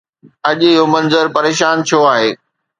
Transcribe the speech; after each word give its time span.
اڄ 0.49 0.59
اهو 0.69 0.83
منظر 0.93 1.25
پريشان 1.35 1.75
ڇو 1.87 1.99
آهي؟ 2.13 2.29